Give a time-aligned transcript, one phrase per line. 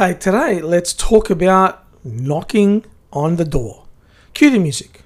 [0.00, 3.84] Hey, today let's talk about knocking on the door.
[4.32, 5.02] Cue the music.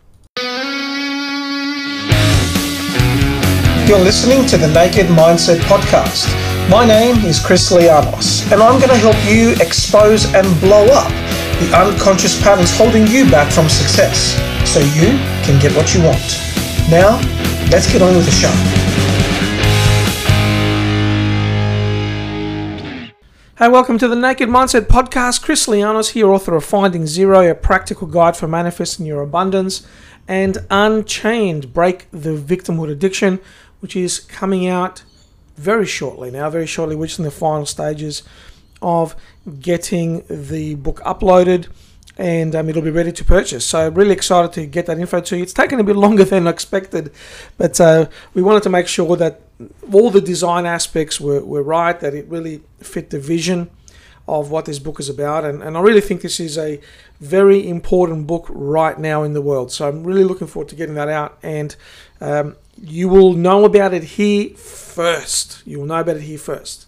[3.88, 6.30] You're listening to the Naked Mindset Podcast.
[6.70, 11.10] My name is Chris Lianos, and I'm going to help you expose and blow up
[11.58, 16.38] the unconscious patterns holding you back from success so you can get what you want.
[16.88, 17.18] Now,
[17.72, 18.83] let's get on with the show.
[23.56, 25.40] Hey, welcome to the Naked Mindset Podcast.
[25.40, 29.86] Chris Lianos here, author of Finding Zero, a practical guide for manifesting your abundance,
[30.26, 33.38] and Unchained, Break the Victimhood Addiction,
[33.78, 35.04] which is coming out
[35.56, 38.24] very shortly now, very shortly, which is in the final stages
[38.82, 39.14] of
[39.60, 41.68] getting the book uploaded
[42.16, 43.64] and um, it'll be ready to purchase.
[43.64, 45.42] So really excited to get that info to you.
[45.42, 47.12] It's taken a bit longer than expected,
[47.56, 49.40] but uh, we wanted to make sure that
[49.92, 53.70] all the design aspects were, were right, that it really fit the vision
[54.26, 55.44] of what this book is about.
[55.44, 56.80] And, and I really think this is a
[57.20, 59.70] very important book right now in the world.
[59.70, 61.38] So I'm really looking forward to getting that out.
[61.42, 61.76] And
[62.20, 65.62] um, you will know about it here first.
[65.66, 66.86] You will know about it here first.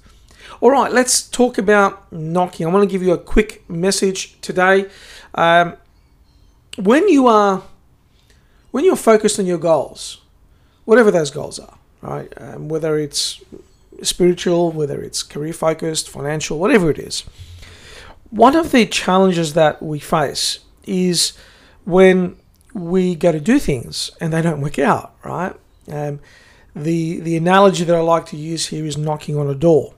[0.61, 2.67] All right, let's talk about knocking.
[2.67, 4.89] I want to give you a quick message today.
[5.34, 5.77] Um,
[6.79, 7.62] when you are
[8.70, 10.23] when you're focused on your goals,
[10.84, 12.33] whatever those goals are, right?
[12.37, 13.43] Um, whether it's
[14.03, 17.25] spiritual, whether it's career focused, financial, whatever it is.
[18.31, 21.33] One of the challenges that we face is
[21.85, 22.37] when
[22.75, 25.55] we go to do things and they don't work out, right?
[25.91, 26.21] Um,
[26.75, 29.95] the the analogy that I like to use here is knocking on a door.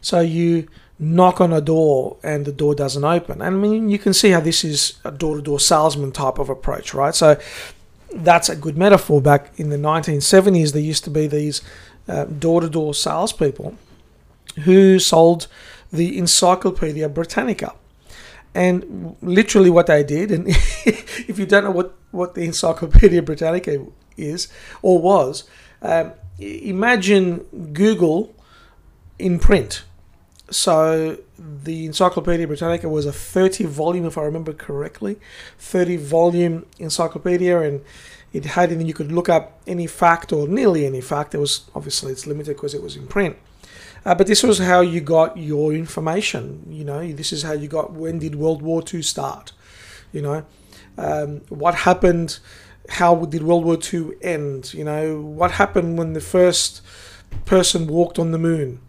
[0.00, 3.42] So you knock on a door and the door doesn't open.
[3.42, 6.94] And I mean, you can see how this is a door-to-door salesman type of approach,
[6.94, 7.14] right?
[7.14, 7.40] So
[8.14, 9.20] that's a good metaphor.
[9.20, 11.62] Back in the 1970s, there used to be these
[12.08, 13.76] uh, door-to-door salespeople
[14.64, 15.46] who sold
[15.92, 17.74] the Encyclopedia Britannica.
[18.54, 23.86] And literally, what they did, and if you don't know what, what the Encyclopedia Britannica
[24.16, 24.48] is
[24.82, 25.44] or was,
[25.80, 27.38] um, imagine
[27.72, 28.34] Google
[29.18, 29.84] in print
[30.54, 35.18] so the Encyclopedia Britannica was a 30 volume, if I remember correctly,
[35.58, 37.82] 30 volume encyclopedia, and
[38.32, 41.34] it had, and you could look up any fact or nearly any fact.
[41.34, 43.36] It was obviously it's limited because it was in print.
[44.04, 46.66] Uh, but this was how you got your information.
[46.68, 49.52] You know, this is how you got when did World War II start?
[50.12, 50.46] You know,
[50.98, 52.38] um, what happened?
[52.88, 54.74] How did World War II end?
[54.74, 56.82] You know, what happened when the first
[57.44, 58.80] person walked on the moon?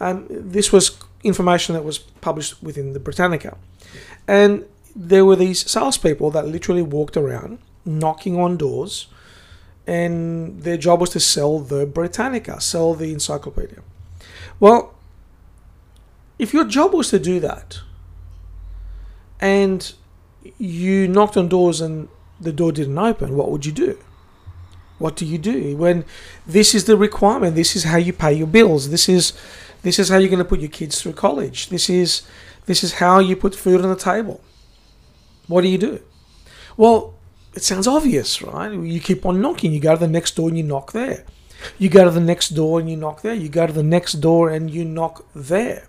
[0.00, 0.90] Um, this was
[1.22, 3.56] information that was published within the Britannica.
[4.26, 9.08] And there were these salespeople that literally walked around knocking on doors,
[9.86, 13.80] and their job was to sell the Britannica, sell the encyclopedia.
[14.60, 14.94] Well,
[16.38, 17.80] if your job was to do that,
[19.40, 19.92] and
[20.58, 22.08] you knocked on doors and
[22.40, 23.98] the door didn't open, what would you do?
[24.98, 26.04] What do you do when
[26.46, 27.56] this is the requirement?
[27.56, 28.90] This is how you pay your bills.
[28.90, 29.32] This is
[29.82, 31.68] this is how you're going to put your kids through college.
[31.68, 32.22] This is
[32.66, 34.40] this is how you put food on the table.
[35.48, 36.00] What do you do?
[36.76, 37.14] Well,
[37.54, 38.72] it sounds obvious, right?
[38.72, 39.72] You keep on knocking.
[39.72, 41.24] You go to the next door and you knock there.
[41.78, 43.34] You go to the next door and you knock there.
[43.34, 45.88] You go to the next door and you knock there.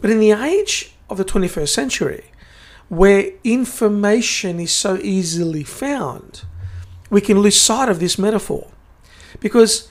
[0.00, 2.24] But in the age of the 21st century,
[2.88, 6.42] where information is so easily found,
[7.10, 8.68] we can lose sight of this metaphor.
[9.40, 9.88] Because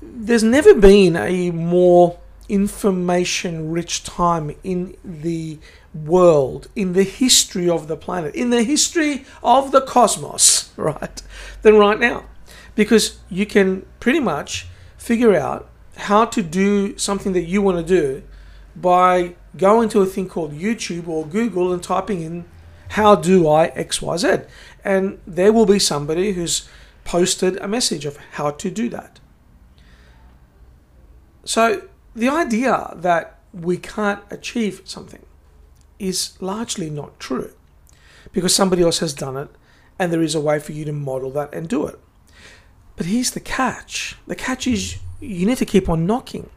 [0.00, 2.18] there's never been a more
[2.52, 5.58] information rich time in the
[5.94, 11.22] world, in the history of the planet, in the history of the cosmos, right,
[11.62, 12.24] than right now.
[12.74, 14.66] Because you can pretty much
[14.98, 18.22] figure out how to do something that you want to do
[18.76, 22.44] by going to a thing called YouTube or Google and typing in
[22.90, 24.46] how do I XYZ.
[24.84, 26.68] And there will be somebody who's
[27.04, 29.20] posted a message of how to do that.
[31.44, 35.24] So the idea that we can't achieve something
[35.98, 37.52] is largely not true
[38.32, 39.48] because somebody else has done it
[39.98, 41.98] and there is a way for you to model that and do it.
[42.96, 46.50] But here's the catch the catch is you need to keep on knocking.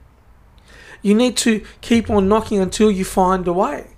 [1.01, 3.95] You need to keep on knocking until you find a way.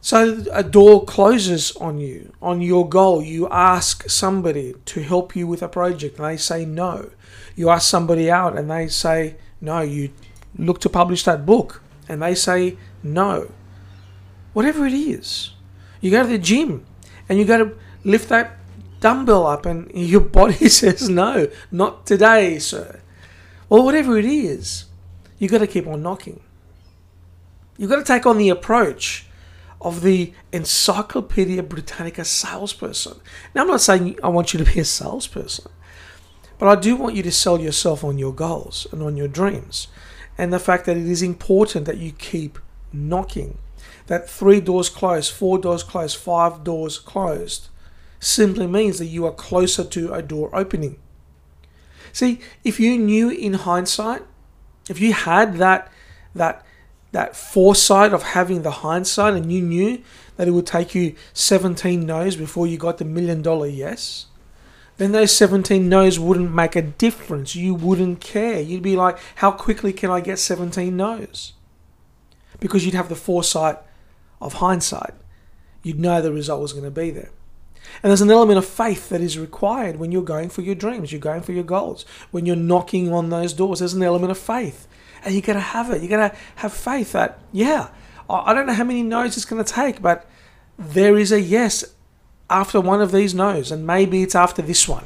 [0.00, 3.20] So a door closes on you, on your goal.
[3.20, 7.10] You ask somebody to help you with a project and they say no.
[7.56, 9.80] You ask somebody out and they say no.
[9.80, 10.10] You
[10.58, 13.52] look to publish that book and they say no.
[14.52, 15.52] Whatever it is,
[16.00, 16.84] you go to the gym
[17.28, 18.56] and you go to lift that
[19.00, 23.00] dumbbell up and your body says no, not today, sir.
[23.68, 24.86] Well, whatever it is,
[25.38, 26.40] you've got to keep on knocking.
[27.76, 29.26] You've got to take on the approach
[29.80, 33.20] of the Encyclopedia Britannica salesperson.
[33.54, 35.70] Now, I'm not saying I want you to be a salesperson,
[36.58, 39.86] but I do want you to sell yourself on your goals and on your dreams.
[40.38, 42.58] And the fact that it is important that you keep
[42.92, 43.58] knocking.
[44.06, 47.68] That three doors closed, four doors closed, five doors closed
[48.20, 50.96] simply means that you are closer to a door opening.
[52.12, 54.22] See, if you knew in hindsight,
[54.88, 55.92] if you had that
[56.34, 56.64] that
[57.12, 60.02] that foresight of having the hindsight and you knew
[60.36, 64.26] that it would take you 17 no's before you got the million dollar yes,
[64.98, 67.56] then those 17 no's wouldn't make a difference.
[67.56, 68.60] You wouldn't care.
[68.60, 71.54] You'd be like, how quickly can I get 17 no's?
[72.60, 73.78] Because you'd have the foresight
[74.40, 75.14] of hindsight.
[75.82, 77.30] You'd know the result was going to be there.
[78.02, 81.12] And there's an element of faith that is required when you're going for your dreams,
[81.12, 82.04] you're going for your goals.
[82.32, 84.86] When you're knocking on those doors, there's an element of faith.
[85.24, 86.02] And you got to have it.
[86.02, 87.88] You got to have faith that, yeah,
[88.28, 90.28] I don't know how many no's it's going to take, but
[90.78, 91.84] there is a yes
[92.50, 93.70] after one of these no's.
[93.70, 95.04] And maybe it's after this one.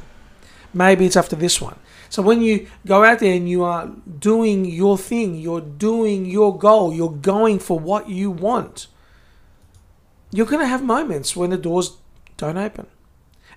[0.74, 1.78] Maybe it's after this one.
[2.08, 6.56] So when you go out there and you are doing your thing, you're doing your
[6.56, 8.86] goal, you're going for what you want,
[10.30, 11.96] you're going to have moments when the doors
[12.36, 12.86] don't open.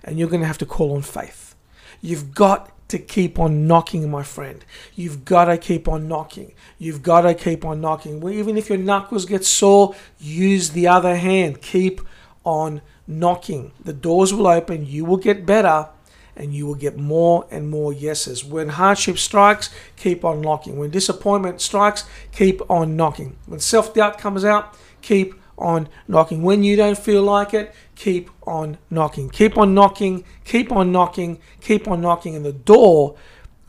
[0.04, 1.54] And you're going to have to call on faith.
[2.00, 4.64] You've got to keep on knocking, my friend.
[4.94, 6.54] You've got to keep on knocking.
[6.78, 8.20] You've got to keep on knocking.
[8.20, 11.60] Well, even if your knuckles get sore, use the other hand.
[11.62, 12.00] Keep
[12.44, 13.72] on knocking.
[13.82, 14.86] The doors will open.
[14.86, 15.88] You will get better
[16.36, 18.44] and you will get more and more yeses.
[18.44, 20.76] When hardship strikes, keep on knocking.
[20.76, 23.36] When disappointment strikes, keep on knocking.
[23.46, 26.42] When self doubt comes out, keep on knocking.
[26.42, 29.30] When you don't feel like it, keep on knocking.
[29.30, 33.16] Keep on knocking, keep on knocking, keep on knocking, and the door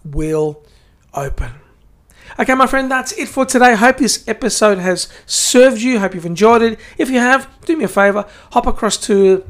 [0.03, 0.63] will
[1.13, 1.51] open.
[2.39, 3.75] Okay, my friend, that's it for today.
[3.75, 5.99] Hope this episode has served you.
[5.99, 6.79] Hope you've enjoyed it.
[6.97, 9.45] If you have, do me a favor, hop across to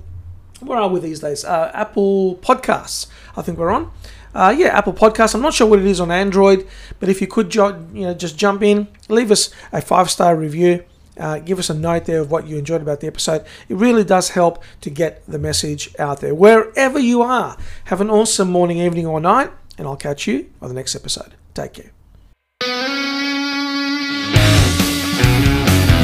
[0.59, 1.45] where are we these days?
[1.45, 3.07] Uh, Apple Podcasts.
[3.35, 3.91] I think we're on.
[4.33, 5.35] Uh, yeah, Apple Podcasts.
[5.35, 6.67] I'm not sure what it is on Android,
[6.99, 7.61] but if you could, you
[7.93, 10.83] know, just jump in, leave us a five star review.
[11.19, 13.43] Uh, give us a note there of what you enjoyed about the episode.
[13.69, 16.35] It really does help to get the message out there.
[16.35, 20.69] Wherever you are, have an awesome morning, evening, or night, and I'll catch you on
[20.69, 21.33] the next episode.
[21.55, 21.96] Take care.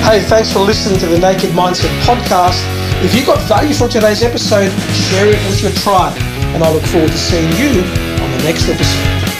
[0.03, 2.61] Hey, thanks for listening to the Naked Mindset podcast.
[3.05, 6.17] If you got value from today's episode, share it with your tribe,
[6.53, 7.81] and I look forward to seeing you
[8.21, 9.32] on the next episode.